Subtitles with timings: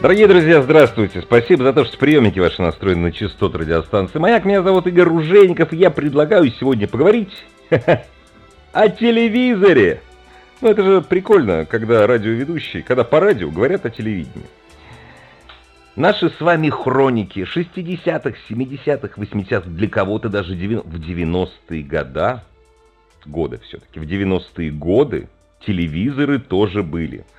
[0.00, 1.22] Дорогие друзья, здравствуйте.
[1.22, 4.44] Спасибо за то, что приемники ваши настроены на частоту радиостанции «Маяк».
[4.44, 7.32] Меня зовут Игорь Ружейников, и я предлагаю сегодня поговорить
[8.72, 10.00] о телевизоре.
[10.60, 14.46] Ну, это же прикольно, когда радиоведущие, когда по радио говорят о телевидении.
[15.96, 22.44] Наши с вами хроники 60-х, 70-х, 80-х, для кого-то даже в 90-е года,
[23.26, 25.28] годы все-таки, в 90-е годы
[25.66, 27.26] телевизоры тоже были–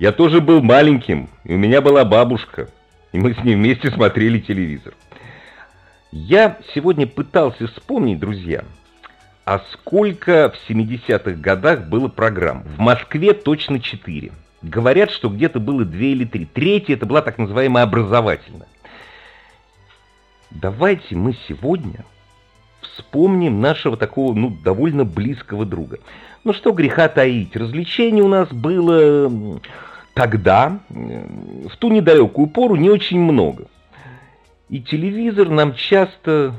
[0.00, 2.70] я тоже был маленьким, и у меня была бабушка,
[3.12, 4.94] и мы с ней вместе смотрели телевизор.
[6.10, 8.64] Я сегодня пытался вспомнить, друзья,
[9.44, 12.62] а сколько в 70-х годах было программ.
[12.62, 14.32] В Москве точно 4.
[14.62, 16.46] Говорят, что где-то было 2 или 3.
[16.46, 18.68] Третья это была так называемая образовательная.
[20.50, 22.06] Давайте мы сегодня
[22.80, 25.98] вспомним нашего такого, ну, довольно близкого друга.
[26.42, 29.60] Ну что греха таить, развлечений у нас было
[30.14, 33.66] тогда, в ту недалекую пору, не очень много.
[34.68, 36.54] И телевизор нам часто,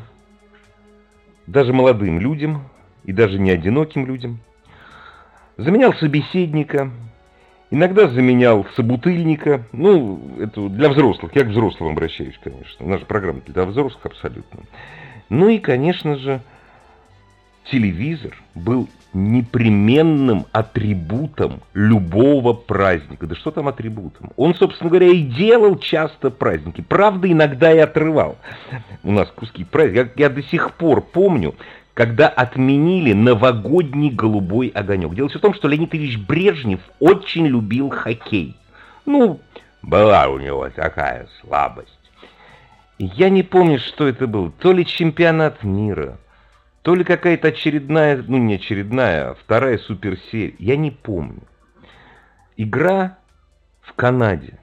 [1.47, 2.63] даже молодым людям,
[3.05, 4.39] и даже не одиноким людям,
[5.57, 6.91] заменял собеседника,
[7.69, 13.65] иногда заменял собутыльника, ну, это для взрослых, я к взрослым обращаюсь, конечно, наша программа для
[13.65, 14.61] взрослых абсолютно.
[15.29, 16.41] Ну и, конечно же,
[17.65, 23.27] телевизор был непременным атрибутом любого праздника.
[23.27, 24.31] Да что там атрибутом?
[24.37, 26.81] Он, собственно говоря, и делал часто праздники.
[26.81, 28.37] Правда, иногда и отрывал.
[29.03, 30.11] У нас куски праздников.
[30.15, 31.55] Я, я до сих пор помню,
[31.93, 35.13] когда отменили новогодний голубой огонек.
[35.13, 38.55] Дело все в том, что Леонид Ильич Брежнев очень любил хоккей.
[39.05, 39.39] Ну,
[39.81, 41.89] была у него такая слабость.
[42.97, 44.51] Я не помню, что это был.
[44.51, 46.19] То ли чемпионат мира,
[46.81, 51.43] то ли какая-то очередная, ну не очередная, а вторая суперсерия, я не помню.
[52.57, 53.17] Игра
[53.81, 54.59] в Канаде.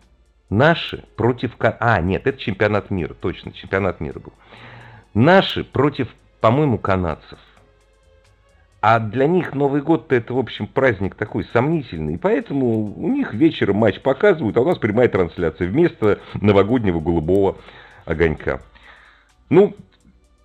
[0.50, 1.52] Наши против...
[1.58, 4.32] А, нет, это чемпионат мира, точно, чемпионат мира был.
[5.14, 6.08] Наши против,
[6.40, 7.38] по-моему, канадцев.
[8.80, 12.14] А для них Новый год-то это, в общем, праздник такой сомнительный.
[12.14, 17.58] И поэтому у них вечером матч показывают, а у нас прямая трансляция вместо новогоднего голубого
[18.04, 18.60] огонька.
[19.50, 19.74] Ну,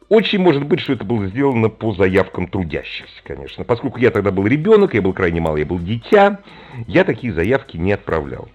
[0.09, 3.64] очень может быть, что это было сделано по заявкам трудящихся, конечно.
[3.64, 6.40] Поскольку я тогда был ребенок, я был крайне мал, я был дитя,
[6.88, 8.50] я такие заявки не отправлял.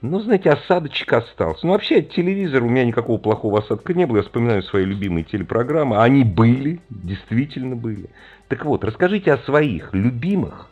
[0.00, 1.66] Но, знаете, осадочек остался.
[1.66, 4.18] Ну, вообще, от телевизора у меня никакого плохого осадка не было.
[4.18, 5.96] Я вспоминаю свои любимые телепрограммы.
[5.96, 8.10] Они были, действительно были.
[8.48, 10.68] Так вот, расскажите о своих любимых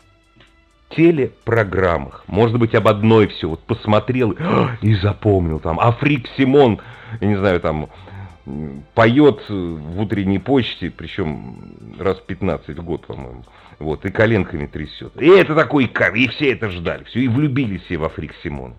[0.91, 2.25] телепрограммах.
[2.27, 3.49] Может быть, об одной все.
[3.49, 4.37] Вот посмотрел
[4.83, 5.81] и запомнил там.
[5.81, 6.83] Африк Симон,
[7.21, 7.89] я не знаю, там
[8.95, 13.45] поет в утренней почте, причем раз 15 в год, по-моему.
[13.79, 15.21] Вот, и коленками трясет.
[15.21, 17.05] И это такой кар, и все это ждали.
[17.05, 18.75] Все, и влюбились все во Фрик Симон.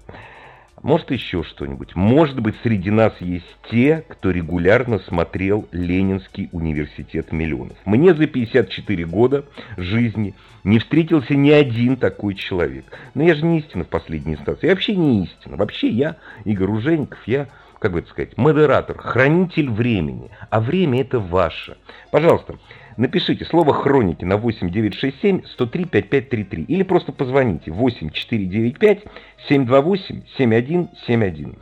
[0.81, 1.95] Может, еще что-нибудь.
[1.95, 7.77] Может быть, среди нас есть те, кто регулярно смотрел Ленинский университет миллионов.
[7.85, 9.45] Мне за 54 года
[9.77, 10.35] жизни
[10.65, 12.85] не встретился ни один такой человек.
[13.13, 14.67] Но я же не истина в последней инстанции.
[14.67, 15.55] Я вообще не истина.
[15.55, 17.47] Вообще я, Игорь Ужеников, я
[17.83, 21.75] как бы это сказать, модератор, хранитель времени, а время это ваше.
[22.11, 22.55] Пожалуйста,
[22.95, 29.03] напишите слово «хроники» на 8967 103 5533 или просто позвоните 8495
[29.49, 31.57] 728 7171.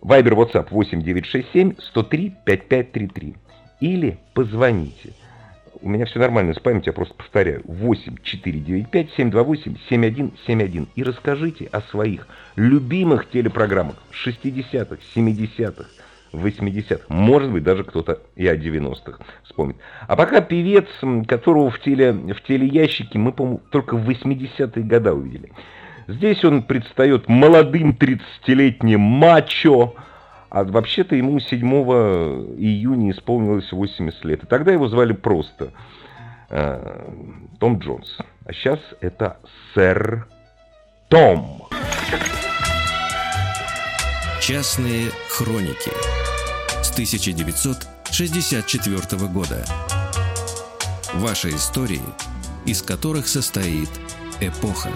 [0.00, 3.34] Вайбер, WhatsApp 8967 103 5533
[3.80, 5.12] или позвоните
[5.82, 7.62] у меня все нормально с памятью, я просто повторяю.
[7.64, 10.88] 8 495 728 7171.
[10.94, 15.84] И расскажите о своих любимых телепрограммах 60-х, 70-х,
[16.32, 17.04] 80-х.
[17.08, 19.76] Может быть, даже кто-то и о 90-х вспомнит.
[20.06, 20.86] А пока певец,
[21.26, 25.52] которого в, теле, в телеящике мы, по-моему, только в 80-е годы увидели.
[26.08, 29.94] Здесь он предстает молодым 30-летним мачо,
[30.52, 31.66] а вообще-то ему 7
[32.58, 34.44] июня исполнилось 80 лет.
[34.44, 35.72] И тогда его звали просто
[36.50, 37.10] э,
[37.58, 38.18] Том Джонс.
[38.44, 39.38] А сейчас это
[39.72, 40.28] сэр
[41.08, 41.62] Том.
[44.42, 45.90] Частные хроники
[46.82, 49.64] с 1964 года.
[51.14, 52.02] Ваши истории,
[52.66, 53.88] из которых состоит
[54.42, 54.90] эпоха.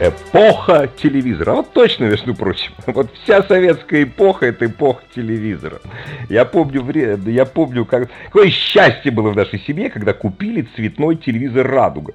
[0.00, 1.54] Эпоха телевизора.
[1.54, 2.72] Вот точно, между прочим.
[2.86, 5.80] Вот вся советская эпоха это эпоха телевизора.
[6.28, 6.86] Я помню,
[7.28, 8.08] я помню, как...
[8.26, 12.14] какое счастье было в нашей семье, когда купили цветной телевизор «Радуга».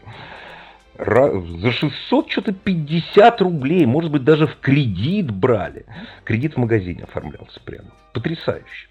[0.98, 5.86] За 600 что-то 50 рублей, может быть, даже в кредит брали.
[6.24, 7.90] Кредит в магазине оформлялся прямо.
[8.14, 8.88] Потрясающе.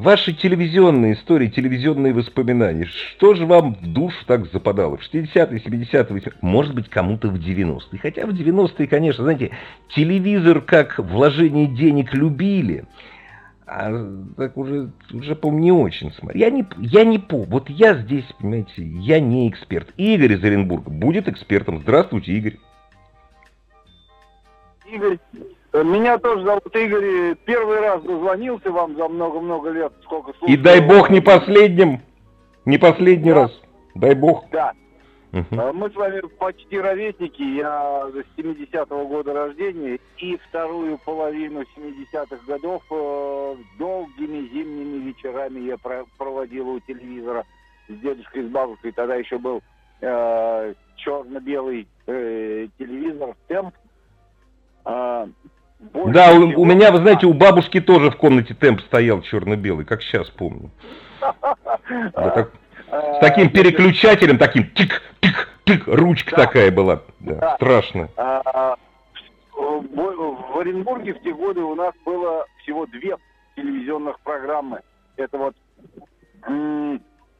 [0.00, 4.96] Ваши телевизионные истории, телевизионные воспоминания, что же вам в душу так западало?
[4.96, 7.98] В 60-е, 70-е, 80-е, может быть, кому-то в 90-е.
[7.98, 9.50] Хотя в 90-е, конечно, знаете,
[9.90, 12.86] телевизор как вложение денег любили,
[13.66, 13.90] а
[14.38, 16.40] так уже, уже по-моему, не очень смотрю.
[16.40, 17.48] Я не, я не помню.
[17.50, 19.90] Вот я здесь, понимаете, я не эксперт.
[19.98, 21.78] Игорь из Оренбурга будет экспертом.
[21.82, 22.56] Здравствуйте, Игорь.
[24.90, 25.18] Игорь,
[25.72, 27.36] меня тоже зовут Игорь.
[27.44, 29.92] Первый раз дозвонился вам за много-много лет.
[30.02, 30.48] Сколько слушал.
[30.48, 32.00] И дай бог не последним.
[32.64, 33.42] Не последний да.
[33.42, 33.60] раз.
[33.94, 34.44] Дай бог.
[34.50, 34.72] Да.
[35.32, 35.72] Угу.
[35.74, 37.42] Мы с вами почти ровесники.
[37.42, 38.04] Я
[38.36, 39.98] 70-го года рождения.
[40.18, 45.76] И вторую половину 70-х годов э, долгими зимними вечерами я
[46.18, 47.44] проводил у телевизора
[47.88, 48.90] с дедушкой, с бабушкой.
[48.90, 49.62] Тогда еще был
[50.00, 53.74] э, черно-белый э, телевизор темп.
[54.84, 55.28] А,
[55.80, 59.84] больше да, у, у меня, вы знаете, у бабушки тоже в комнате темп стоял черно-белый,
[59.84, 60.70] как сейчас помню.
[62.14, 62.52] Да, как,
[62.90, 66.46] с таким переключателем, таким тик-тик-тик, ручка да.
[66.46, 67.02] такая была.
[67.18, 67.54] Да, да.
[67.56, 68.08] Страшно.
[68.16, 68.76] А,
[69.52, 73.16] в Оренбурге в те годы у нас было всего две
[73.56, 74.80] телевизионных программы.
[75.16, 75.56] Это вот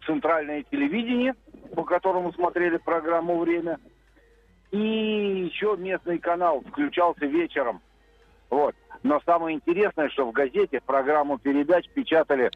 [0.05, 1.35] центральное телевидение,
[1.75, 3.79] по которому смотрели программу «Время»,
[4.71, 4.79] и
[5.53, 7.81] еще местный канал включался вечером
[8.51, 8.75] вот.
[9.03, 12.51] Но самое интересное, что в газете программу передач печатали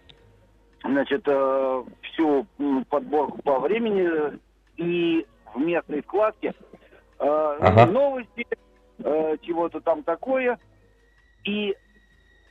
[0.83, 2.47] значит, э, всю
[2.91, 4.39] подборку по времени
[4.77, 6.53] и в местной вкладке
[7.19, 7.87] э, ага.
[7.87, 8.47] новости,
[8.99, 10.59] э, чего-то там такое.
[11.45, 11.75] И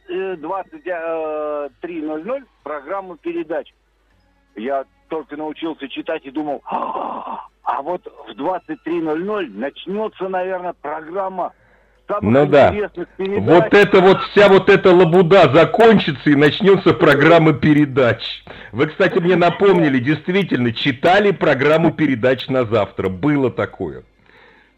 [0.09, 3.71] э, 23.00 э, программу передач.
[4.55, 11.53] Я только научился читать и думал, а, а вот в 23.00 начнется, наверное, программа
[12.21, 12.73] ну да.
[13.17, 18.43] Вот это вот вся вот эта лабуда закончится и начнется программа передач.
[18.71, 23.09] Вы, кстати, мне напомнили, действительно, читали программу передач на завтра.
[23.09, 24.03] Было такое.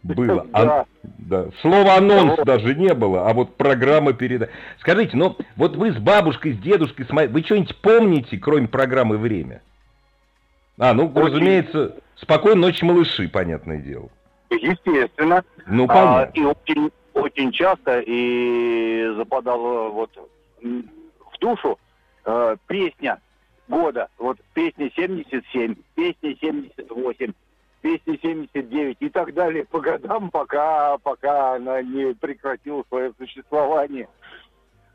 [0.04, 0.46] Было.
[0.54, 1.48] А, да.
[1.62, 4.50] Слово анонс даже не было, а вот программа передач.
[4.80, 7.28] Скажите, ну вот вы с бабушкой, с дедушкой, с моей...
[7.28, 9.62] вы что-нибудь помните, кроме программы «Время»?
[10.78, 11.26] А, ну, Очень...
[11.26, 14.10] разумеется, «Спокойной ночи, малыши», понятное дело.
[14.52, 15.44] Естественно.
[15.66, 16.22] Ну, понятно.
[16.22, 20.12] А, и очень очень часто и западала вот
[20.62, 21.80] в душу
[22.26, 23.20] э, песня
[23.68, 24.10] года.
[24.18, 27.34] Вот песня 77, песня 78,
[27.82, 34.08] песня 79 и так далее по годам, пока, пока она не прекратила свое существование.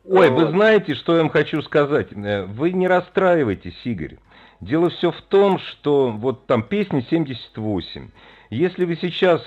[0.05, 2.13] Ой, вы знаете, что я вам хочу сказать?
[2.13, 4.19] Э, вы не расстраивайтесь, Игорь.
[4.61, 8.11] Дело все в том, что вот там песня 78.
[8.51, 9.47] Если вы сейчас,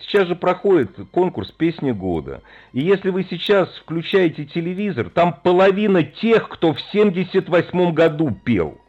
[0.00, 2.42] сейчас же проходит конкурс «Песни года»,
[2.72, 8.80] и если вы сейчас включаете телевизор, там половина тех, кто в 78 году пел.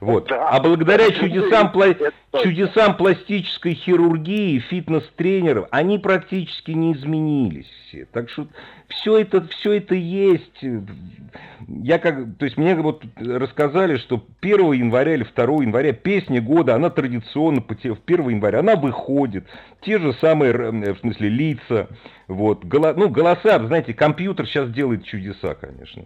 [0.00, 0.32] Вот.
[0.50, 1.94] А благодаря чудесам, пла...
[2.42, 8.06] чудесам пластической хирургии, фитнес-тренеров, они практически не изменились все.
[8.06, 8.46] Так что
[8.88, 10.64] все это, все это есть.
[11.68, 16.74] Я как, то есть мне вот рассказали, что 1 января или 2 января песня года,
[16.74, 19.46] она традиционно, в 1 января, она выходит.
[19.82, 21.88] Те же самые, в смысле, лица,
[22.28, 26.04] вот, голо, ну, голоса, знаете, компьютер сейчас делает чудеса, конечно.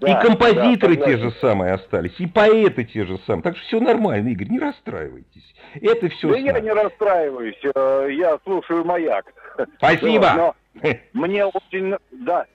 [0.00, 3.42] Да, и композиторы да, те же самые остались, и поэты те же самые.
[3.42, 5.54] Так что все нормально, Игорь, не расстраивайтесь.
[5.74, 6.30] Это все.
[6.30, 9.26] Да я не расстраиваюсь, э, я слушаю маяк.
[9.76, 10.32] Спасибо.
[10.34, 10.54] Но
[11.12, 11.96] мне очень...
[12.12, 12.46] Да,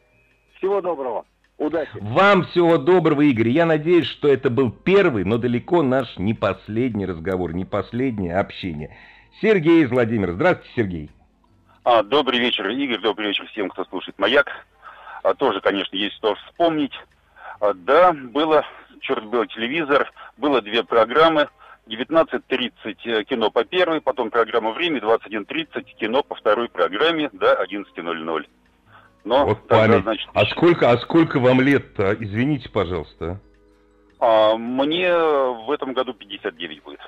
[0.58, 1.26] всего доброго.
[1.58, 1.92] Удачи.
[1.94, 3.50] Вам всего доброго, Игорь.
[3.50, 8.98] Я надеюсь, что это был первый, но далеко наш не последний разговор, не последнее общение.
[9.40, 10.34] Сергей из Владимира.
[10.34, 11.12] Здравствуйте, Сергей.
[11.84, 13.00] А, добрый вечер, Игорь.
[13.00, 14.48] Добрый вечер всем, кто слушает «Маяк».
[15.24, 16.94] А, тоже, конечно, есть что вспомнить.
[17.60, 18.66] А, да, было
[19.02, 21.48] черт белый телевизор, было две программы.
[21.88, 28.46] 19.30 э, кино по первой, потом программа «Время», 21.30 кино по второй программе до 11.00.
[29.24, 30.04] Но вот тогда, память.
[30.04, 32.16] Значит, а сколько, а сколько вам лет-то?
[32.20, 33.40] Извините, пожалуйста.
[34.20, 37.00] А, мне в этом году 59 будет.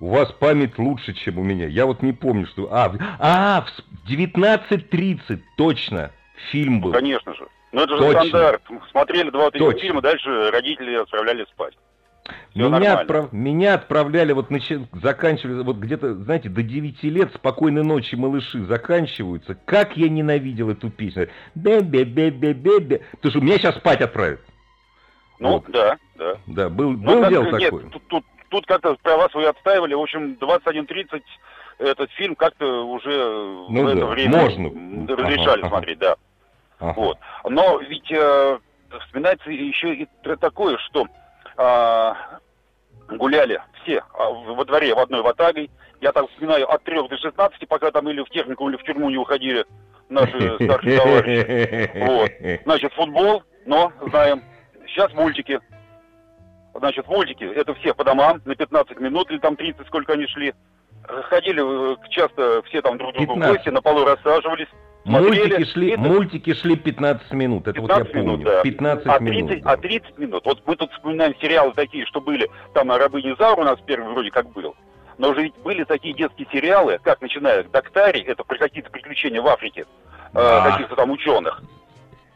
[0.00, 1.66] У вас память лучше, чем у меня.
[1.66, 2.68] Я вот не помню, что...
[2.72, 6.12] А, а в 19.30, точно,
[6.52, 6.90] фильм был.
[6.90, 7.48] Ну, конечно же.
[7.72, 8.20] Ну это же Точно.
[8.22, 8.62] стандарт.
[8.90, 11.74] Смотрели два-три фильма, дальше родители отправляли спать.
[12.54, 13.32] меня, отправ...
[13.32, 14.72] меня отправляли, вот нач...
[14.92, 19.54] заканчивали, вот где-то, знаете, до 9 лет «Спокойной ночи, малыши» заканчиваются.
[19.66, 21.28] Как я ненавидел эту песню.
[21.54, 23.02] Бе-бе-бе-бе-бе-бе.
[23.12, 24.40] Потому что меня сейчас спать отправят.
[25.38, 25.64] Ну, вот.
[25.68, 26.34] да, да.
[26.46, 27.84] Да, был, ну, был дело нет, такое.
[27.90, 29.94] Тут, тут, тут как-то права свои отстаивали.
[29.94, 31.22] В общем, 21.30
[31.78, 33.10] этот фильм как-то уже
[33.68, 35.16] ну, в да, это время можно.
[35.16, 36.16] разрешали ага, смотреть, да.
[36.80, 36.94] Ага.
[36.96, 37.18] Вот.
[37.44, 38.58] Но ведь э,
[39.06, 40.08] вспоминается еще и
[40.40, 41.06] такое, что
[41.56, 42.12] э,
[43.16, 45.70] гуляли все а, во дворе в одной ватагой.
[46.00, 49.10] Я так вспоминаю от 3 до 16, пока там или в технику, или в тюрьму
[49.10, 49.64] не уходили
[50.08, 51.90] наши старшие товарищи.
[52.04, 52.62] Вот.
[52.64, 54.42] Значит, футбол, но знаем.
[54.86, 55.60] Сейчас мультики.
[56.74, 60.54] Значит, мультики, это все по домам, на 15 минут или там 30, сколько они шли.
[61.02, 64.68] Ходили э, часто все там друг другу в гости, на полу рассаживались.
[65.08, 66.00] Мультики шли, это...
[66.00, 68.32] мультики шли 15 минут, это 15 вот я помню.
[68.32, 68.62] Минут, да.
[68.62, 69.62] 15 а 30, минут.
[69.62, 69.72] Да.
[69.72, 70.44] А 30 минут.
[70.44, 74.30] Вот мы тут вспоминаем сериалы такие, что были, там «Рабыня Заур» у нас первый вроде
[74.30, 74.74] как был.
[75.16, 79.46] Но уже ведь были такие детские сериалы, как начиная «Доктари», это про какие-то приключения в
[79.48, 79.86] Африке,
[80.32, 80.66] да.
[80.66, 81.62] э, каких-то там ученых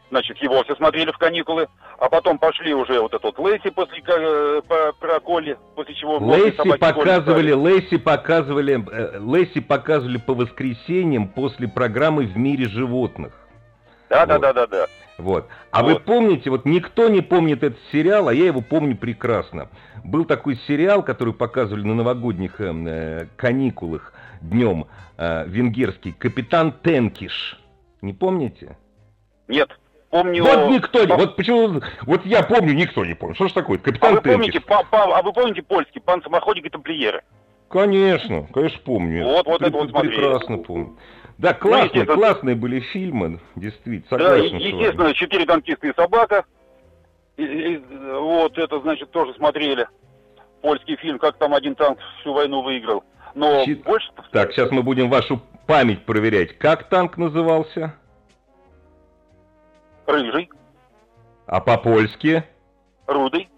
[0.09, 1.67] значит, его все смотрели в каникулы,
[1.97, 6.17] а потом пошли уже вот этот вот Лейси после э, по, про Колли, после чего...
[6.17, 13.33] Лейси показывали, Лейси показывали, э, Лейси показывали по воскресеньям после программы «В мире животных».
[14.09, 14.87] Да, да, да, да, да.
[15.17, 15.47] Вот.
[15.71, 15.93] А вот.
[15.93, 19.69] вы помните, вот никто не помнит этот сериал, а я его помню прекрасно.
[20.03, 27.59] Был такой сериал, который показывали на новогодних э, э каникулах днем, э, венгерский, «Капитан Тенкиш».
[28.01, 28.77] Не помните?
[29.47, 29.69] Нет
[30.13, 30.43] помню...
[30.43, 31.13] Вот никто не...
[31.13, 31.81] Вот почему...
[32.03, 33.35] Вот я помню, никто не помнит.
[33.35, 33.79] Что ж такое?
[33.79, 35.99] Капитан а вы помните, па, па, а вы помните польский?
[35.99, 37.23] Пан самоходник и тамплиеры?
[37.69, 39.25] Конечно, конечно помню.
[39.25, 40.15] Вот, вот это вот смотрели.
[40.15, 40.97] Прекрасно помню.
[41.39, 46.45] Да, классные, ну, классные были фильмы, действительно, согласен Да, естественно, «Четыре танкиста и собака».
[47.37, 47.83] И, и,
[48.19, 49.87] вот это, значит, тоже смотрели.
[50.61, 53.03] Польский фильм, как там один танк всю войну выиграл.
[53.33, 53.83] Но Щит...
[53.83, 54.11] больше...
[54.31, 56.55] Так, сейчас мы будем вашу память проверять.
[56.59, 57.95] Как танк назывался?
[60.05, 60.49] Рыжий.
[61.45, 62.43] А по-польски?
[63.07, 63.49] Рудый.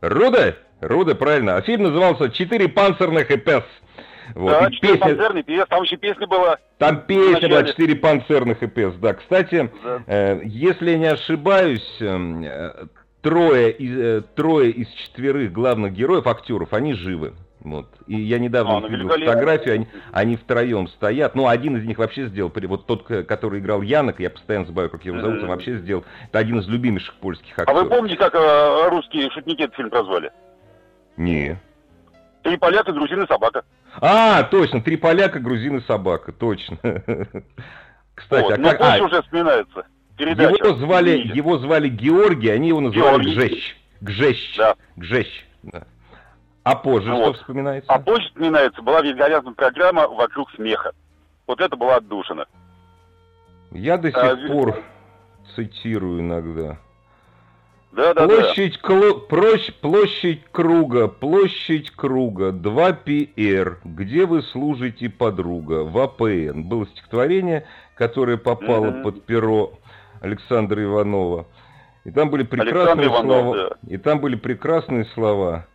[0.00, 0.54] Руда?
[0.80, 1.56] Руда, правильно.
[1.56, 3.64] А фильм назывался «Четыре панцирных и пес».
[4.34, 4.50] Вот.
[4.50, 5.08] Да, и четыре песня...
[5.08, 6.58] панцирный пес, там еще песня была.
[6.78, 9.14] Там песня была «Четыре панцирных и пес», да.
[9.14, 10.02] Кстати, да.
[10.06, 12.86] Э, если я не ошибаюсь, э,
[13.22, 17.34] трое, из, э, трое из четверых главных героев, актеров, они живы.
[17.64, 17.86] Вот.
[18.06, 21.34] И я недавно а, ну, видел фотографию, они, они втроем стоят.
[21.34, 25.02] Ну, один из них вообще сделал, вот тот, который играл Янок, я постоянно забываю, как
[25.06, 26.04] его зовут, он вообще сделал.
[26.28, 27.70] Это один из любимейших польских актеров.
[27.70, 30.30] А вы помните, как э, русские шутники этот фильм прозвали?
[31.16, 31.58] Не.
[32.42, 33.64] Три поляка, грузин и собака.
[33.98, 36.76] А, точно, три поляка, грузин и собака, точно.
[38.14, 38.80] Кстати, вот, а ну, как...
[38.82, 39.86] А, уже вспоминается.
[40.18, 40.66] Передача.
[40.66, 43.34] Его звали, его звали Георгий, они его называли Георгий.
[43.34, 43.76] Гжещ.
[44.02, 44.56] Гжещ.
[44.58, 44.76] Да.
[44.96, 45.44] Гжещ.
[45.62, 45.86] Да.
[46.64, 47.22] А позже вот.
[47.22, 47.92] что вспоминается?
[47.92, 50.92] А позже вспоминается, была великолепная программа «Вокруг смеха».
[51.46, 52.46] Вот это была отдушина.
[53.70, 54.82] Я до сих а, пор
[55.54, 56.78] цитирую иногда.
[57.92, 58.88] Да, да, площадь, да.
[58.88, 59.14] Кло...
[59.20, 59.72] Прощ...
[59.80, 66.62] площадь круга, площадь круга, 2 ПР, где вы служите подруга, в АПН.
[66.62, 69.02] Было стихотворение, которое попало mm-hmm.
[69.02, 69.74] под перо
[70.20, 71.46] Александра Иванова.
[72.04, 73.40] И там были прекрасные Александр слова.
[73.40, 73.94] Иванов, да.
[73.94, 75.66] И там были прекрасные слова.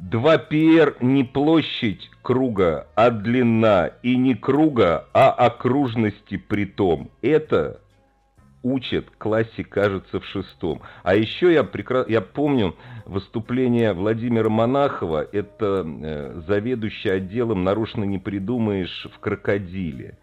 [0.00, 7.10] 2πr не площадь круга, а длина, и не круга, а окружности притом.
[7.20, 7.80] Это
[8.62, 10.82] учат классе, кажется, в шестом.
[11.02, 12.04] А еще я, прекра...
[12.08, 12.76] я помню
[13.06, 20.18] выступление Владимира Монахова, это э, заведующий отделом «Нарушно не придумаешь» в «Крокодиле».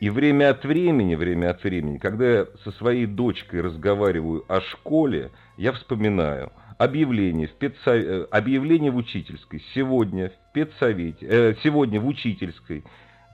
[0.00, 5.30] И время от времени, время от времени, когда я со своей дочкой разговариваю о школе,
[5.56, 7.86] я вспоминаю– объявление в, педсов...
[7.86, 12.84] Э, объявление в учительской сегодня в педсовете, э, сегодня в учительской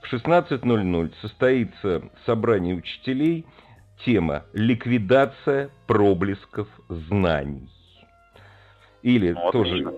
[0.01, 3.45] в 16.00 состоится собрание учителей,
[4.05, 7.69] тема «Ликвидация проблесков знаний».
[9.03, 9.93] Или вот тоже,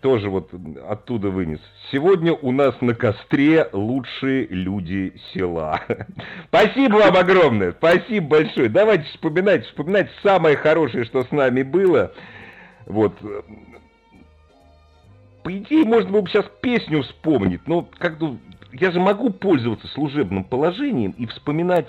[0.00, 0.50] тоже вот
[0.88, 1.60] оттуда вынес.
[1.92, 5.80] Сегодня у нас на костре лучшие люди села.
[6.48, 8.68] Спасибо вам огромное, спасибо большое.
[8.68, 12.12] Давайте вспоминать, вспоминать самое хорошее, что с нами было.
[12.90, 13.14] Вот.
[15.42, 18.36] По идее, можно было бы сейчас песню вспомнить, но как-то
[18.72, 21.88] я же могу пользоваться служебным положением и вспоминать,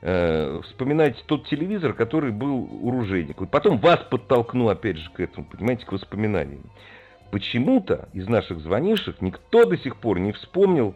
[0.00, 3.44] э, вспоминать тот телевизор, который был у ружейника.
[3.46, 6.64] Потом вас подтолкну, опять же, к этому, понимаете, к воспоминаниям.
[7.30, 10.94] Почему-то из наших звонивших никто до сих пор не вспомнил.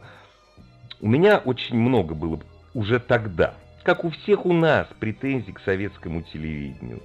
[1.00, 2.40] У меня очень много было
[2.74, 7.02] уже тогда, как у всех у нас, претензий к советскому телевидению.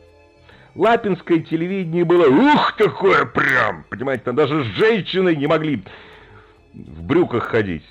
[0.76, 5.84] Лапинское телевидение было, ух, такое прям, понимаете, там даже женщины не могли
[6.74, 7.84] в брюках ходить,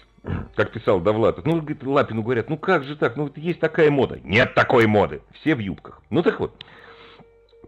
[0.56, 1.44] как писал Довлатов.
[1.44, 4.18] Ну, говорит, Лапину говорят, ну как же так, ну вот есть такая мода.
[4.24, 6.02] Нет такой моды, все в юбках.
[6.08, 6.64] Ну так вот,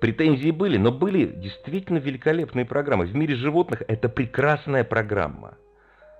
[0.00, 3.06] претензии были, но были действительно великолепные программы.
[3.06, 5.56] В мире животных это прекрасная программа.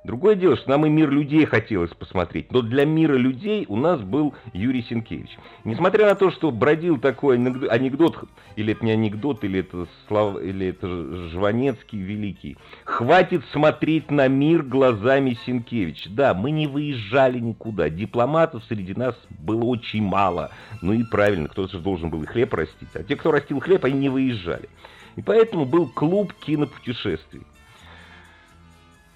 [0.05, 4.01] Другое дело, что нам и мир людей хотелось посмотреть, но для мира людей у нас
[4.01, 5.39] был Юрий Сенкевич.
[5.63, 8.19] Несмотря на то, что бродил такой анекдот,
[8.57, 10.43] или это не анекдот, или это, слав...
[10.43, 10.89] или это
[11.29, 16.11] Жванецкий великий, хватит смотреть на мир глазами Сенкевича.
[16.11, 20.51] Да, мы не выезжали никуда, дипломатов среди нас было очень мало.
[20.81, 23.85] Ну и правильно, кто-то же должен был и хлеб растить, а те, кто растил хлеб,
[23.85, 24.69] они не выезжали.
[25.15, 27.43] И поэтому был клуб кинопутешествий.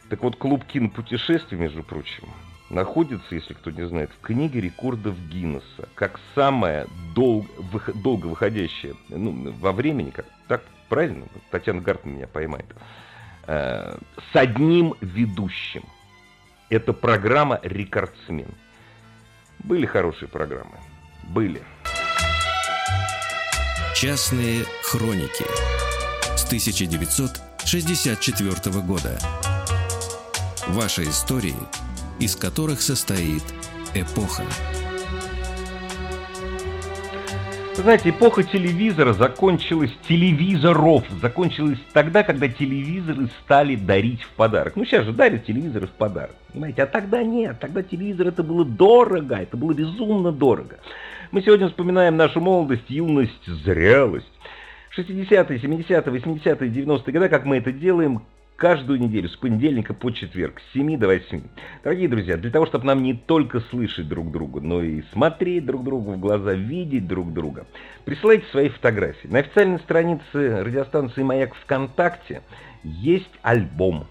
[0.08, 2.28] Так вот, клуб кинопутешествий, между прочим,
[2.70, 7.46] находится, если кто не знает, в книге рекордов Гиннесса, как самая дол...
[7.58, 7.90] вых...
[7.94, 12.66] долго выходящая, ну, во времени, как так правильно, Татьяна Гарт меня поймает,
[13.46, 13.98] э,
[14.32, 15.82] с одним ведущим.
[16.68, 18.48] Это программа «Рекордсмен».
[19.60, 20.76] Были хорошие программы.
[21.24, 21.62] Были.
[23.94, 25.46] Частные хроники
[26.36, 29.18] с 1964 года.
[30.70, 31.54] Ваши истории,
[32.18, 33.44] из которых состоит
[33.94, 34.42] эпоха.
[37.76, 44.74] Знаете, эпоха телевизора закончилась, телевизоров закончилась тогда, когда телевизоры стали дарить в подарок.
[44.74, 46.82] Ну, сейчас же дарят телевизоры в подарок, понимаете?
[46.82, 50.78] А тогда нет, тогда телевизор это было дорого, это было безумно дорого.
[51.30, 54.26] Мы сегодня вспоминаем нашу молодость, юность, зрелость.
[54.98, 58.22] 60-е, 70-е, 80-е, 90-е годы, как мы это делаем,
[58.56, 61.42] каждую неделю с понедельника по четверг с 7 до 8.
[61.84, 65.84] Дорогие друзья, для того, чтобы нам не только слышать друг друга, но и смотреть друг
[65.84, 67.66] другу в глаза, видеть друг друга,
[68.04, 69.28] присылайте свои фотографии.
[69.28, 72.42] На официальной странице радиостанции «Маяк» ВКонтакте
[72.82, 74.06] есть альбом.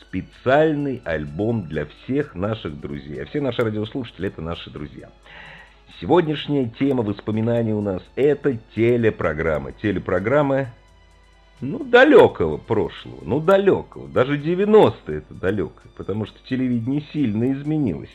[0.00, 3.22] Специальный альбом для всех наших друзей.
[3.22, 5.10] А все наши радиослушатели– это наши друзья.
[6.00, 9.72] Сегодняшняя тема воспоминаний у нас– это телепрограмма.
[9.72, 10.68] Телепрограмма
[11.60, 14.08] ну, далекого прошлого, ну, далекого.
[14.08, 18.10] Даже 90-е это далеко, потому что телевидение сильно изменилось.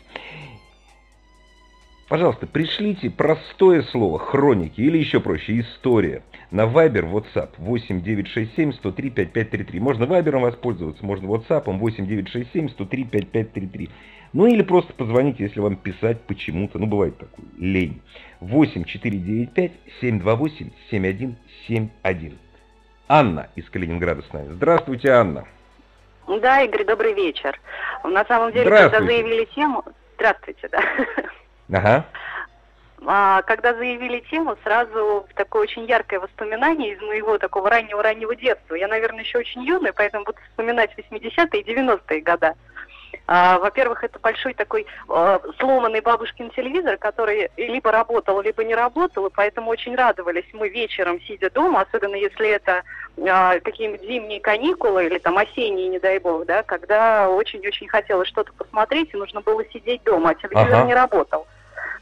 [2.08, 9.80] Пожалуйста, пришлите простое слово «хроники» или еще проще «история» на Viber, WhatsApp 8967 103 5533.
[9.80, 13.90] Можно Viber воспользоваться, можно WhatsApp 8967 103 5533.
[14.34, 18.02] Ну или просто позвоните, если вам писать почему-то, ну бывает такое, лень.
[18.40, 22.38] 8495 728 7171.
[23.08, 24.54] Анна из Калининграда с нами.
[24.54, 25.46] Здравствуйте, Анна.
[26.28, 27.60] Да, Игорь, добрый вечер.
[28.04, 29.84] На самом деле, когда заявили тему...
[30.16, 30.82] Здравствуйте, да.
[31.72, 32.06] Ага.
[33.06, 38.76] А, когда заявили тему, сразу такое очень яркое воспоминание из моего такого раннего-раннего детства.
[38.76, 42.54] Я, наверное, еще очень юная, поэтому буду вспоминать 80-е и 90-е годы.
[43.28, 49.26] А, во-первых, это большой такой а, сломанный бабушкин телевизор, который либо работал, либо не работал,
[49.26, 52.84] и поэтому очень радовались мы вечером, сидя дома, особенно если это
[53.28, 58.54] а, какие-нибудь зимние каникулы или там осенние, не дай бог, да, когда очень-очень хотелось что-то
[58.54, 60.86] посмотреть, и нужно было сидеть дома, а телевизор ага.
[60.86, 61.48] не работал.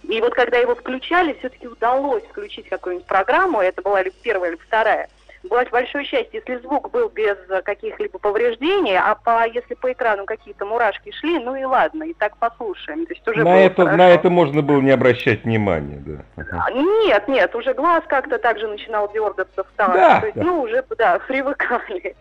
[0.03, 4.61] И вот когда его включали, все-таки удалось включить какую-нибудь программу, это была либо первая, либо
[4.61, 5.07] вторая,
[5.49, 10.65] было большое счастье, если звук был без каких-либо повреждений, а по, если по экрану какие-то
[10.65, 13.05] мурашки шли, ну и ладно, и так послушаем.
[13.05, 16.23] То есть уже на, это, на это можно было не обращать внимания, да?
[16.37, 16.71] Ага.
[16.71, 19.97] Нет, нет, уже глаз как-то также начинал дергаться в танце.
[19.97, 20.43] Да, То есть, да.
[20.43, 22.15] ну, уже, да, привыкали.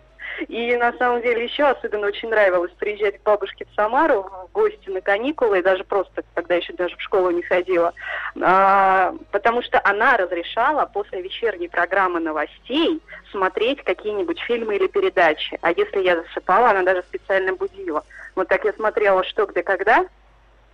[0.48, 4.88] И на самом деле еще особенно очень нравилось приезжать к бабушке в Самару в гости
[4.88, 7.92] на каникулы, и даже просто, когда еще даже в школу не ходила,
[8.40, 15.58] а, потому что она разрешала после вечерней программы новостей смотреть какие-нибудь фильмы или передачи.
[15.62, 18.04] А если я засыпала, она даже специально будила.
[18.34, 20.06] Вот так я смотрела «Что, где, когда»,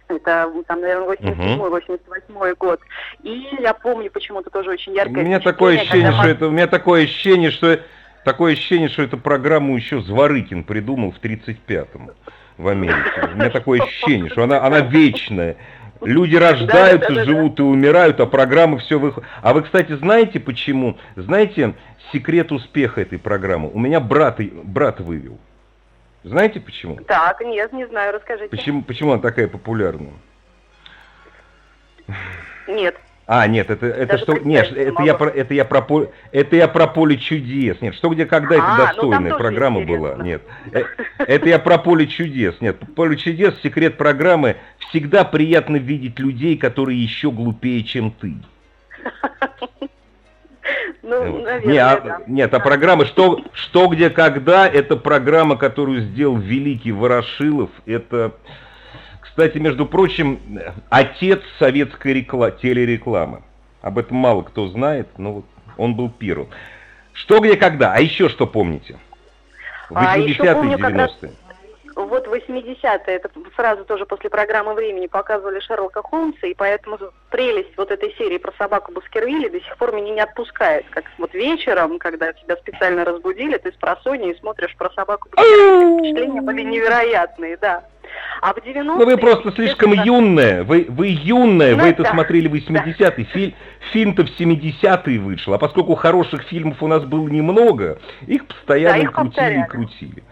[0.09, 2.81] это там, наверное, 87-88 год.
[3.23, 6.67] И я помню почему-то тоже очень яркое У меня такое ощущение, что это, у меня
[6.67, 7.79] такое ощущение, что
[8.25, 12.11] Такое ощущение, что эту программу еще Зворыкин придумал в 35-м
[12.57, 13.29] в Америке.
[13.33, 15.57] У меня такое ощущение, что она, она вечная.
[16.01, 17.63] Люди рождаются, да, да, да, живут да.
[17.63, 19.29] и умирают, а программы все выходят.
[19.43, 20.97] А вы, кстати, знаете почему?
[21.17, 21.75] Знаете
[22.13, 23.71] секрет успеха этой программы?
[23.73, 25.39] У меня брат, брат вывел.
[26.23, 26.97] Знаете почему?
[26.97, 28.49] Так, нет, не знаю, расскажите.
[28.49, 30.13] Почему, почему она такая популярная?
[32.67, 32.97] Нет.
[33.31, 36.87] А, нет, это, это что, нет, это я, про, это, я про, это я про
[36.87, 40.41] поле чудес, нет, что где, когда а, это ну, достойная ну, программа была, нет,
[40.73, 40.85] э,
[41.19, 47.03] это я про поле чудес, нет, поле чудес, секрет программы, всегда приятно видеть людей, которые
[47.03, 48.35] еще глупее, чем ты.
[51.01, 52.21] Ну, наверное, не, а, да.
[52.27, 57.71] Нет, а программа «Что, «Что, где, когда»— это программа, которую сделал великий Ворошилов.
[57.87, 58.35] Это,
[59.39, 60.41] кстати, между прочим,
[60.91, 62.51] отец советской рекла...
[62.51, 63.43] телерекламы.
[63.83, 65.45] Об этом мало кто знает, но вот
[65.77, 66.49] он был первым.
[67.13, 67.93] «Что, где, когда».
[67.93, 68.99] А еще что помните?
[69.95, 71.31] А, еще 80-е, помню как раз 90-е.
[71.95, 76.99] вот 80-е, это сразу тоже после программы времени показывали Шерлока Холмса, и поэтому
[77.31, 80.85] прелесть вот этой серии про собаку Баскервилли до сих пор меня не отпускает.
[80.91, 86.01] Как вот вечером, когда тебя специально разбудили, ты с просонья и смотришь про собаку Баскервилли.
[86.01, 87.85] Впечатления были невероятные, да.
[88.41, 88.83] А в 90-е...
[88.83, 92.55] Ну вы просто слишком естественно, юная, вы, вы юная, Ну вы это да, смотрели в
[92.55, 93.55] 80-е, Фи-
[93.93, 99.03] фильм-то в 70-е вышел, а поскольку хороших фильмов у нас было немного, их постоянно Да,
[99.03, 99.67] их крутили и повторяли.
[99.69, 100.23] крутили.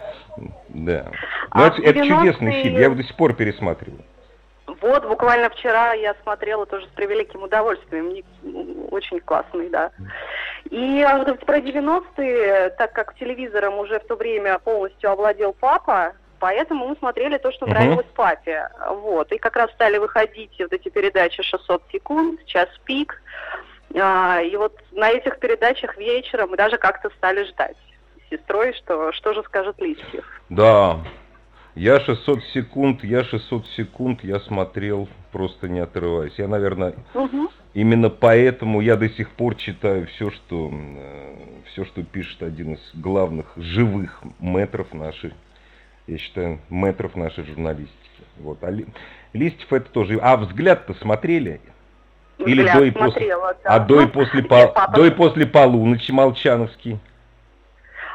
[0.69, 1.07] Да.
[1.51, 4.03] А Но это, в это 90-е чудесный фильм, я его до сих пор пересматриваю.
[4.81, 8.07] Вот, буквально вчера я смотрела тоже с превеликим удовольствием.
[8.07, 8.23] Мне,
[8.91, 9.91] Очень классный, да.
[10.71, 16.89] И а, про 90-е, так как телевизором уже в то время полностью овладел папа, поэтому
[16.89, 18.69] мы смотрели то, что нравилось папе.
[18.91, 19.31] Вот.
[19.33, 23.23] И как раз стали выходить вот эти передачи «600 секунд», «Час пик».
[23.95, 27.77] А, И вот на этих передачах вечером мы даже как-то стали ждать
[28.27, 30.25] с сестрой, что, что же скажет Листьев.
[30.49, 30.99] Да,
[31.75, 36.33] я 600 секунд, я 600 секунд, я смотрел просто не отрываясь.
[36.39, 37.49] Я, наверное, Мгм.
[37.77, 40.73] Именно поэтому я до сих пор читаю все, что,
[41.67, 45.35] все, что пишет один из главных живых метров нашей,
[46.07, 47.93] я считаю, метров нашей журналистики.
[48.39, 48.63] Вот.
[48.63, 48.87] А Ли-
[49.33, 50.19] Листьев это тоже.
[50.23, 51.61] А взгляд-то смотрели?
[52.39, 53.11] Или Взгляд до и после?
[53.13, 53.75] смотрела, да.
[53.75, 54.93] А до и Ну, после, папа?
[54.95, 56.99] до и после полуночи Молчановский?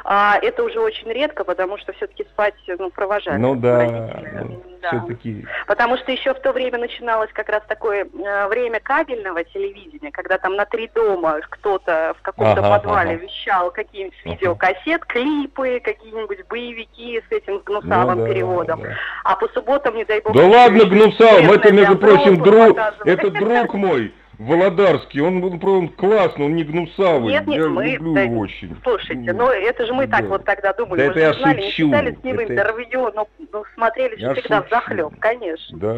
[0.04, 3.38] А, это уже очень редко, потому что все-таки спать ну, провожали.
[3.38, 4.60] Ну да, родители.
[4.82, 4.88] Да.
[4.88, 5.46] все-таки.
[5.66, 10.38] Потому что еще в то время начиналось как раз такое э, время кабельного телевидения, когда
[10.38, 13.22] там на три дома кто-то в каком-то Ага, подвале ага.
[13.22, 14.34] вещал какие-нибудь Ага.
[14.34, 18.82] видеокассет, клипы, какие-нибудь боевики с этим с гнусавым Ну да, переводом.
[18.82, 18.88] да.
[19.24, 20.34] А по субботам, не дай бог...
[20.34, 24.12] Да ладно, и Гнусавым, это, между прочим, друг, это друг мой,
[24.46, 28.38] Володарский, он, был он классный, он не Гнусавый, Нет, нет, я мы- люблю да, его
[28.40, 28.76] очень.
[28.82, 30.28] Слушайте, ну это же мы так Да.
[30.28, 32.38] вот тогда думали, Да мы это же я не знали, не шучу, читали с ним
[32.40, 34.66] это- интервью, но, но смотрели Я всегда шучу.
[34.68, 35.78] взахлеб, конечно.
[35.78, 35.96] Да.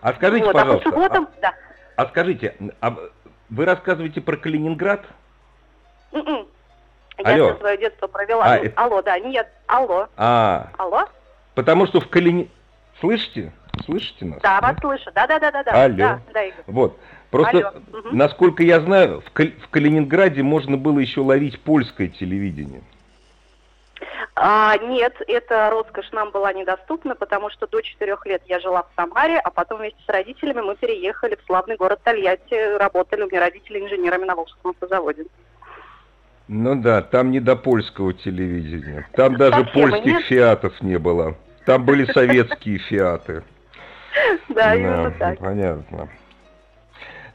[0.00, 1.54] А скажите, вот, пожалуйста, а по субботам, да.
[1.96, 2.96] а, а скажите, а
[3.50, 5.04] вы рассказываете про Калининград?
[6.12, 6.46] М-м.
[7.18, 7.50] Я Алло.
[7.50, 8.44] все свое детство провела.
[8.44, 11.04] А, ну, это- Алло, да, нет, алло, А, алло.
[11.54, 12.50] потому что в Калини...
[12.98, 13.52] Слышите?
[13.84, 14.40] Слышите нас?
[14.42, 15.10] Да, вас слышу.
[15.14, 15.84] Да, да, да, да, да.
[15.84, 15.94] Алло.
[15.96, 16.64] Да, да, Игорь.
[16.66, 16.98] Вот.
[17.30, 18.02] Просто, Алло.
[18.12, 22.82] Насколько я знаю, в, Кал- в Калининграде можно было еще ловить польское телевидение.
[24.34, 28.88] А, нет, эта роскошь нам была недоступна, потому что до четырех лет я жила в
[28.96, 33.40] Самаре, а потом вместе с родителями мы переехали в славный город Тольятти, работали у меня
[33.40, 35.26] родители инженерами на Волжском автозаводе.
[36.48, 39.06] Ну да, там не до польского телевидения.
[39.12, 40.24] Там даже Совсем польских нет.
[40.24, 41.36] фиатов не было.
[41.66, 43.44] Там были советские фиаты.
[44.48, 45.38] Да, именно так.
[45.38, 46.08] Понятно.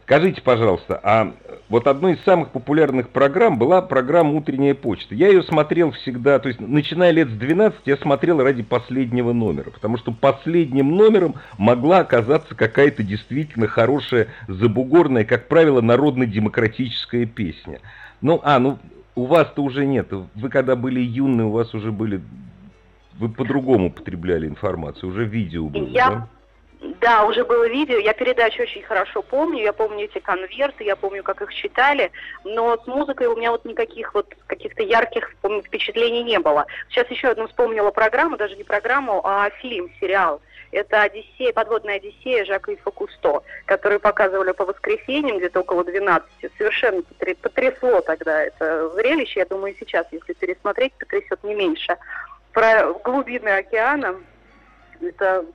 [0.06, 1.34] Скажите, пожалуйста, а
[1.68, 5.16] вот одной из самых популярных программ была программа «Утренняя почта».
[5.16, 9.72] Я ее смотрел всегда, то есть начиная лет с 12 я смотрел ради последнего номера,
[9.72, 17.80] потому что последним номером могла оказаться какая-то действительно хорошая, забугорная, как правило, народно-демократическая песня.
[18.22, 18.78] Ну, а, ну,
[19.16, 20.10] у вас-то уже нет.
[20.12, 22.22] Вы когда были юны, у вас уже были...
[23.18, 26.28] Вы по-другому потребляли информацию, уже видео было, Я- да?
[27.02, 31.24] Да, уже было видео, я передачу очень хорошо помню, я помню эти конверты, я помню,
[31.24, 32.12] как их читали,
[32.44, 35.34] но с музыкой у меня вот никаких вот каких-то ярких
[35.66, 36.68] впечатлений не было.
[36.90, 40.42] Сейчас еще одну вспомнила программу, даже не программу, а фильм, сериал.
[40.72, 46.28] Это «Одиссея», «Подводная Одиссея» Жака и Фокусто, который показывали по воскресеньям где-то около 12.
[46.58, 47.02] Совершенно
[47.42, 49.40] потрясло тогда это зрелище.
[49.40, 51.98] Я думаю, сейчас, если пересмотреть, потрясет не меньше.
[52.52, 54.18] Про глубины океана.
[55.06, 55.46] Это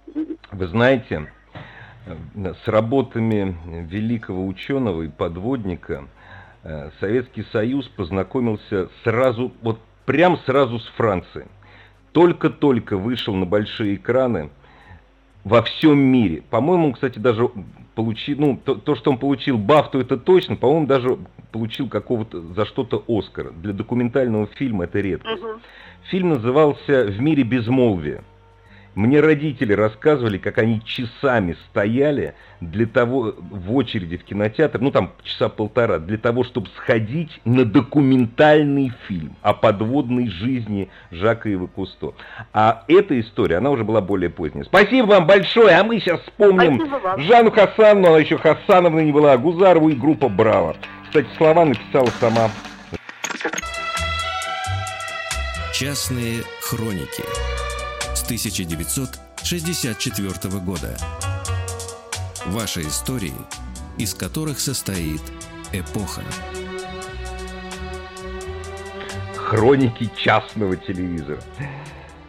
[0.53, 1.27] Вы знаете,
[2.35, 3.57] с работами
[3.89, 6.05] великого ученого и подводника
[6.63, 11.47] э, Советский Союз познакомился сразу, вот прям сразу с Францией.
[12.13, 14.51] Только-только вышел на большие экраны
[15.45, 16.43] во всем мире.
[16.51, 17.51] По-моему, кстати, даже
[17.95, 21.19] получил, ну, то, то, что он получил Бафту, это точно, по-моему, даже
[21.51, 23.51] получил какого-то за что-то Оскара.
[23.51, 25.43] Для документального фильма это редкость.
[25.43, 25.61] Мгм.
[26.05, 28.23] Фильм назывался «В мире безмолвия».
[28.95, 35.13] Мне родители рассказывали, как они часами стояли для того, в очереди в кинотеатр, ну там
[35.23, 42.15] часа полтора, для того, чтобы сходить на документальный фильм о подводной жизни Жака Ива Кусто.
[42.53, 44.65] А эта история, она уже была более поздняя.
[44.65, 46.83] Спасибо вам большое, а мы сейчас вспомним.
[47.19, 50.77] Жанну Хасановну, она еще Хасановна не была, а Гузарову и группа «Браво».
[51.05, 52.51] Кстати, слова написала сама
[55.73, 57.25] Частные хроники
[58.31, 60.97] 1964 года.
[62.47, 63.35] Ваши истории,
[63.99, 65.21] из которых состоит
[65.73, 66.23] эпоха.
[69.35, 71.41] Хроники частного телевизора.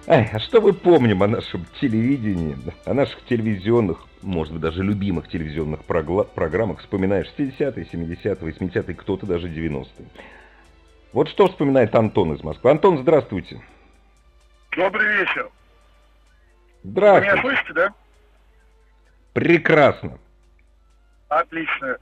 [0.08, 5.30] Ай, а что мы помним о нашем телевидении, о наших телевизионных, может быть, даже любимых
[5.30, 10.08] телевизионных программах, вспоминаешь 60-е, 70-е, 80-е, кто-то даже 90-е.
[11.14, 12.72] Вот что вспоминает Антон из Москвы.
[12.72, 13.62] Антон, здравствуйте.
[14.76, 15.52] Добрый вечер.
[16.84, 17.30] Здравствуйте.
[17.30, 17.94] Вы меня слышите, да?
[19.34, 20.18] Прекрасно.
[21.30, 21.98] Отлично.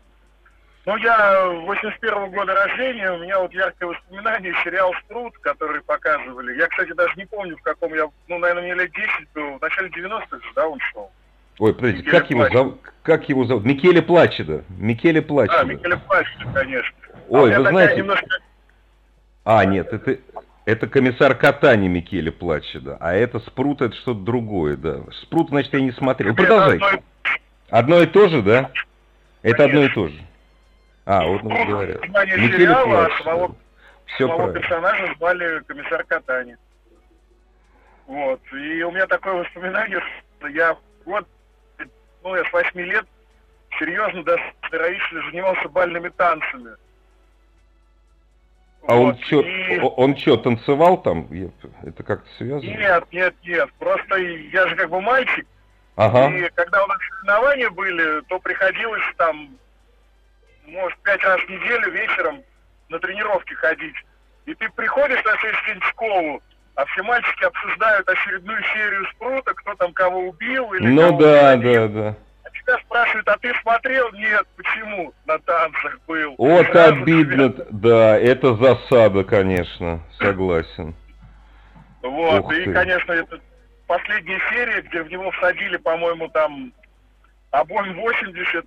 [0.85, 6.57] Ну, я 81 -го года рождения, у меня вот яркое воспоминание, сериал «Спрут», который показывали.
[6.57, 9.61] Я, кстати, даже не помню, в каком я, ну, наверное, мне лет 10 был, в
[9.61, 11.11] начале 90-х, да, он шел.
[11.59, 12.75] Ой, подождите, как его, зов...
[13.03, 13.65] как его зовут?
[13.65, 14.63] Микеле Плачеда.
[14.69, 15.59] Микеле Плачеда.
[15.59, 16.97] А, Микеле Плачеда, конечно.
[17.27, 17.97] Ой, а вы знаете...
[17.97, 18.27] Немножко
[19.43, 20.19] а, нет, это,
[20.69, 25.01] это комиссар Катани Микеле Плачеда, а это Спрут, это что-то другое, да.
[25.23, 26.36] Спрут, значит, я не смотрел.
[26.36, 26.86] Продолжайте.
[26.86, 27.01] Одно...
[27.69, 28.71] одно и то же, да?
[29.41, 30.19] Это одно и то же.
[31.05, 32.01] А, вот ну, говорят.
[32.01, 33.23] Микеле сериала, Плачеда.
[33.23, 33.55] Самого,
[34.05, 34.60] Все самого правильно.
[34.60, 36.58] персонажа звали комиссар Катани.
[38.05, 38.41] Вот.
[38.53, 40.01] И у меня такое воспоминание,
[40.38, 41.27] что я вот,
[42.23, 43.05] ну, я с 8 лет
[43.79, 44.36] серьезно, да,
[44.67, 46.71] здоровительно занимался бальными танцами.
[48.87, 49.79] А вот, он что, и...
[49.79, 51.27] он что, танцевал там?
[51.83, 52.69] Это как-то связано?
[52.69, 53.69] Нет, нет, нет.
[53.77, 55.45] Просто я же как бы мальчик.
[55.95, 56.29] Ага.
[56.33, 59.49] И когда у нас соревнования были, то приходилось там,
[60.65, 62.41] может, пять раз в неделю вечером
[62.89, 63.95] на тренировки ходить.
[64.45, 66.41] И ты приходишь на следующий день в школу,
[66.75, 71.87] а все мальчики обсуждают очередную серию спрута, кто там кого убил или Ну да, да,
[71.87, 72.15] да
[72.69, 74.12] тебя спрашивают, а ты смотрел?
[74.13, 75.13] Нет, почему?
[75.25, 76.36] На танцах был.
[76.38, 77.65] Вот Сразу обидно, тебя...
[77.69, 80.95] да, это засада, конечно, согласен.
[82.01, 82.73] Вот, Ух и, ты.
[82.73, 83.39] конечно, это
[83.88, 86.71] последняя серия, где в него всадили, по-моему, там
[87.51, 88.65] обоим 80,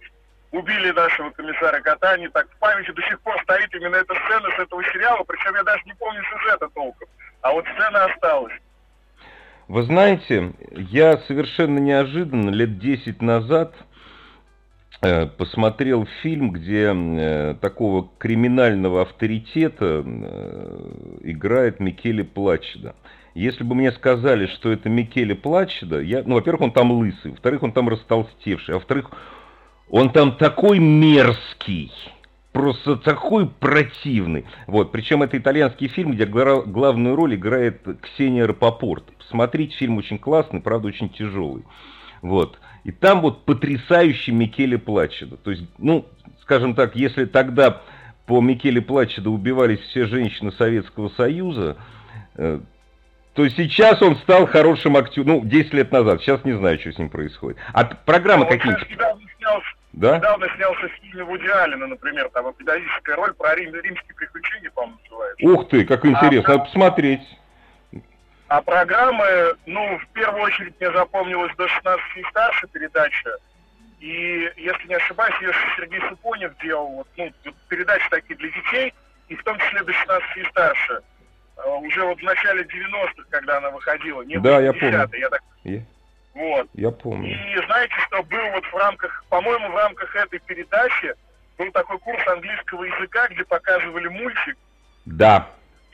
[0.50, 4.58] убили нашего комиссара Катани, так в памяти до сих пор стоит именно эта сцена с
[4.60, 7.08] этого сериала, причем я даже не помню сюжета толком,
[7.40, 8.52] а вот сцена осталась.
[9.68, 13.74] Вы знаете, я совершенно неожиданно лет 10 назад
[15.36, 22.94] посмотрел фильм, где э, такого криминального авторитета э, играет Микеле Плачеда.
[23.34, 27.64] Если бы мне сказали, что это Микеле Плачеда, я, ну, во-первых, он там лысый, во-вторых,
[27.64, 29.10] он там растолстевший, а во-вторых,
[29.90, 31.90] он там такой мерзкий,
[32.52, 34.44] просто такой противный.
[34.68, 39.04] Вот, причем это итальянский фильм, где главную роль играет Ксения Рапопорт.
[39.18, 41.64] Посмотрите, фильм очень классный, правда, очень тяжелый.
[42.20, 42.60] Вот.
[42.84, 45.36] И там вот потрясающий Микеле Плачеда.
[45.36, 46.06] То есть, ну,
[46.42, 47.80] скажем так, если тогда
[48.26, 51.76] по Микеле Плачеда убивались все женщины Советского Союза,
[52.36, 52.60] э,
[53.34, 55.28] то сейчас он стал хорошим актером.
[55.28, 56.20] Ну, 10 лет назад.
[56.20, 57.58] Сейчас не знаю, что с ним происходит.
[57.72, 58.88] А программы ну, какие-нибудь...
[59.92, 60.16] Да?
[60.16, 65.46] Недавно снялся фильм Вуди Аллена, например, там эпизодическая роль про Рим, римские приключения, по-моему, называется.
[65.46, 67.20] Ух ты, как интересно, а, надо посмотреть.
[68.52, 73.30] А программы, ну, в первую очередь мне запомнилась до 16 и старше передача.
[73.98, 77.32] И, если не ошибаюсь, ее Сергей Супонев делал, вот, ну,
[77.68, 78.92] передачи такие для детей,
[79.28, 81.00] и в том числе до 16 и старше.
[81.56, 85.08] А, уже вот в начале 90-х, когда она выходила, не да, я помню.
[85.14, 85.40] я так...
[85.64, 85.80] Я...
[86.34, 86.68] Вот.
[86.74, 87.30] Я помню.
[87.30, 91.14] И знаете, что был вот в рамках, по-моему, в рамках этой передачи
[91.56, 94.58] был такой курс английского языка, где показывали мультик.
[95.06, 95.48] Да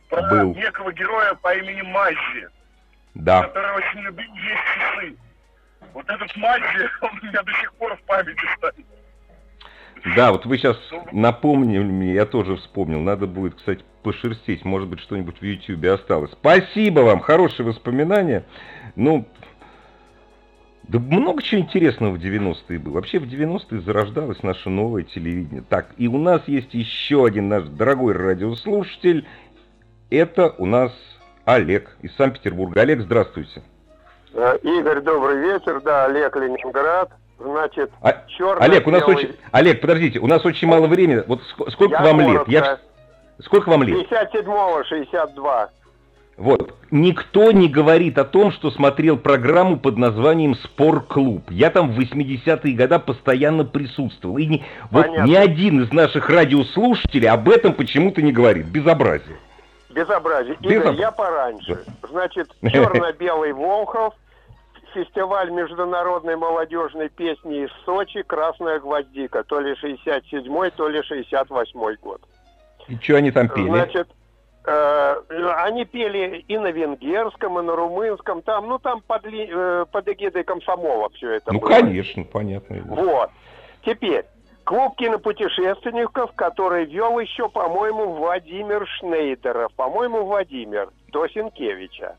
[0.08, 0.54] про был.
[0.54, 2.48] некого героя по имени Маззи,
[3.14, 3.42] да.
[3.42, 5.16] который очень любил есть часы.
[5.94, 8.86] Вот этот Маззи, он у меня до сих пор в памяти стоит.
[10.16, 13.00] Да, вот вы сейчас ну, напомнили мне, я тоже вспомнил.
[13.00, 14.64] Надо будет, кстати, пошерстить.
[14.64, 16.30] Может быть, что-нибудь в Ютьюбе осталось.
[16.32, 18.44] Спасибо вам, хорошие воспоминания.
[18.94, 19.26] Ну,
[20.88, 22.94] да много чего интересного в 90-е было.
[22.94, 25.62] Вообще в 90-е зарождалось наше новое телевидение.
[25.68, 29.26] Так, и у нас есть еще один наш дорогой радиослушатель.
[30.10, 30.92] Это у нас
[31.44, 32.80] Олег из Санкт-Петербурга.
[32.80, 33.62] Олег, здравствуйте.
[34.32, 35.80] Э, Игорь, добрый вечер.
[35.82, 37.10] Да, Олег, Ленинград.
[37.38, 39.16] Значит, а, черный, Олег, у нас белый...
[39.16, 39.36] очень...
[39.52, 41.22] Олег, подождите, у нас очень мало времени.
[41.26, 41.40] Вот
[41.70, 42.50] сколько Я вам коротко.
[42.50, 42.64] лет?
[42.64, 42.78] Я...
[43.40, 44.10] Сколько вам лет?
[44.10, 45.70] 57-го, 62.
[46.38, 46.74] Вот.
[46.90, 51.44] Никто не говорит о том, что смотрел программу под названием «Спор-клуб».
[51.50, 54.38] Я там в 80-е годы постоянно присутствовал.
[54.38, 58.66] И не, вот ни один из наших радиослушателей об этом почему-то не говорит.
[58.66, 59.36] Безобразие.
[59.90, 60.56] Безобразие.
[60.60, 61.84] Игорь, я пораньше.
[62.08, 64.14] Значит, черно-белый Волхов,
[64.94, 72.20] фестиваль международной молодежной песни из Сочи «Красная гвоздика», то ли 67-й, то ли 68-й год.
[72.88, 73.68] И что они там пели?
[73.68, 74.08] Значит,
[74.70, 75.22] Э,
[75.64, 80.08] они пели и на венгерском, и на румынском, там, ну там под, ли, э, под
[80.08, 81.70] эгидой комсомола все это Ну, было.
[81.70, 82.82] конечно, понятно.
[82.84, 83.30] Вот.
[83.82, 84.26] Теперь,
[84.68, 92.16] клуб кинопутешественников, который вел еще, по-моему, Владимир Шнейдеров, по-моему, Владимир, до Сенкевича.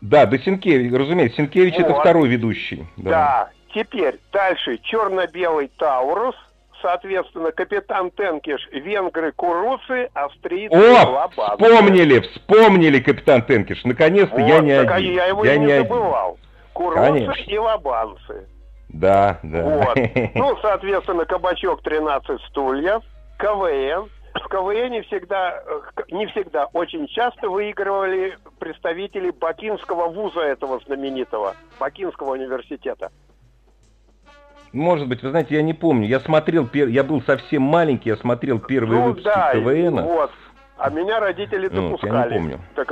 [0.00, 2.00] Да, до Сенкевич, разумеется, Сенкевич это Вот.
[2.00, 2.86] второй ведущий.
[2.96, 3.50] Да.
[3.74, 6.34] Теперь дальше черно-белый Таурус,
[6.80, 11.62] соответственно, капитан Тенкиш, венгры, курусы, австрийцы, О, лабанцы.
[11.62, 13.84] вспомнили, вспомнили, капитан Тенкиш.
[13.84, 15.12] Наконец-то Вот, я не так один.
[15.12, 15.88] я его я не не один.
[15.88, 16.38] забывал.
[16.72, 17.32] Курусы Конечно.
[17.52, 18.46] и лабанцы.
[18.92, 19.62] Да, да.
[19.62, 19.98] Вот.
[20.34, 23.02] Ну, соответственно, кабачок 13 стульев,
[23.38, 24.08] КВН.
[24.34, 32.32] В КВН всегда, э, не всегда, очень часто выигрывали представители Бакинского вуза этого знаменитого, Бакинского
[32.32, 33.10] университета.
[34.72, 36.08] Может быть, вы знаете, я не помню.
[36.08, 40.00] Я смотрел, я был совсем маленький, я смотрел первые ну выпуски да, КВН.
[40.00, 40.30] вот.
[40.82, 42.60] А меня родители Ну, я не допускали помню.
[42.74, 42.84] до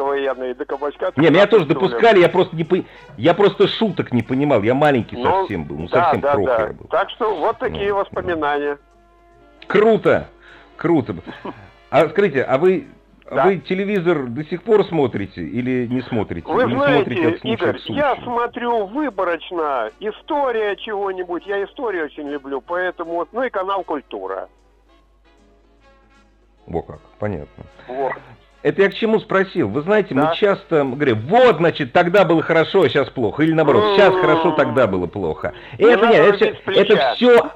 [0.45, 1.07] и до кабачка.
[1.17, 2.85] Не, меня 13 тоже допускали, я просто не по-
[3.17, 6.73] я просто шуток не понимал, я маленький Ну, совсем был, ну да, совсем да, да.
[6.73, 6.87] был.
[6.89, 7.97] Так что вот такие Ну.
[7.97, 8.79] воспоминания.
[9.67, 10.29] Круто,
[10.77, 11.17] круто.
[11.91, 12.87] А скажите, а вы,
[13.29, 13.45] а Да.
[13.47, 16.47] вы телевизор до сих пор смотрите или не смотрите?
[16.47, 21.45] Вы или знаете, смотрите от случая Игорь, я смотрю выборочно история чего-нибудь.
[21.45, 24.49] Я историю очень люблю, поэтому ну и канал Культура.
[26.71, 27.65] Во как, понятно.
[27.89, 28.13] Вот.
[28.63, 29.69] Это я к чему спросил?
[29.69, 30.29] Вы знаете, Да.
[30.29, 33.43] мы часто говорим, вот, значит, тогда было хорошо, а сейчас плохо.
[33.43, 34.21] Или наоборот, сейчас М.
[34.21, 35.53] хорошо, тогда было плохо.
[35.79, 37.51] Не это нет, это, это все...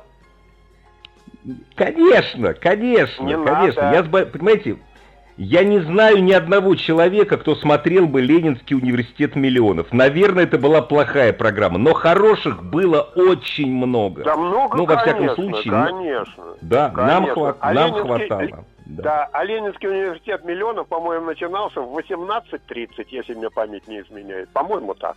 [1.77, 3.83] Конечно, конечно, Не конечно.
[3.83, 4.19] надо.
[4.19, 4.79] Я, понимаете,
[5.37, 9.93] я не знаю ни одного человека, кто смотрел бы Ленинский университет миллионов.
[9.93, 14.25] Наверное, это была плохая программа, но хороших было очень много.
[14.25, 16.45] Да много, Ну, во всяком конечно, случае, ну, конечно.
[16.63, 17.35] Да, нам, Конечно.
[17.35, 18.65] хват- А нам Ленинский- хватало.
[18.87, 19.03] Да.
[19.03, 24.51] Да, а Ленинский университет миллионов, по-моему, начинался в 18.30, если мне память не изменяет.
[24.51, 25.17] По-моему, так.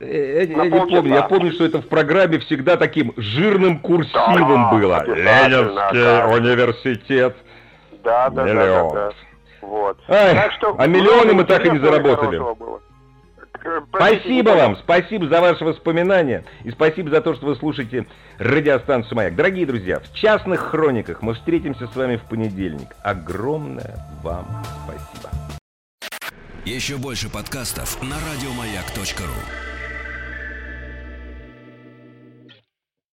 [0.00, 4.64] Э, э, Я, не помню, я помню, что это в программе всегда таким жирным курсивом
[4.64, 5.04] Да, было.
[5.06, 6.28] Ленинский да.
[6.28, 7.36] университет.
[8.04, 8.94] Да, да, да, да, Миллион.
[8.94, 9.10] да.
[9.62, 9.98] Вот.
[10.08, 12.38] Ай, а миллионы мы так и не заработали.
[12.38, 12.80] было.
[13.64, 18.06] Э, Спасибо вам, спасибо за ваши воспоминания и спасибо за то, что вы слушаете
[18.38, 19.34] радиостанцию «Маяк».
[19.34, 22.88] Дорогие друзья, в частных хрониках мы встретимся с вами в понедельник.
[23.02, 24.46] Огромное вам
[24.84, 25.30] спасибо.
[26.64, 29.73] Еще больше подкастов на радиомаяк.ру.